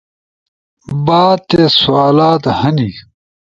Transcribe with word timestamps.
باتھے 1.05 1.63
سوالات 1.79 2.43
ہنی؟ 2.59 2.91